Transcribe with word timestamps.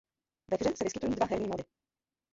Ve 0.51 0.57
hře 0.59 0.75
se 0.77 0.83
vyskytují 0.83 1.15
dva 1.15 1.25
herní 1.25 1.47
módy. 1.47 1.63